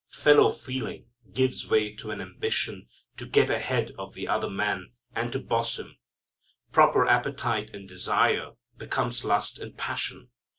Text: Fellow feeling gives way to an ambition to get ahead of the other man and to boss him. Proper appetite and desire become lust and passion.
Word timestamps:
Fellow 0.09 0.49
feeling 0.49 1.05
gives 1.31 1.67
way 1.67 1.93
to 1.97 2.09
an 2.09 2.21
ambition 2.21 2.87
to 3.17 3.27
get 3.27 3.51
ahead 3.51 3.91
of 3.99 4.15
the 4.15 4.27
other 4.27 4.49
man 4.49 4.93
and 5.13 5.31
to 5.31 5.37
boss 5.37 5.77
him. 5.77 5.95
Proper 6.71 7.05
appetite 7.05 7.69
and 7.71 7.87
desire 7.87 8.53
become 8.77 9.11
lust 9.23 9.59
and 9.59 9.77
passion. 9.77 10.31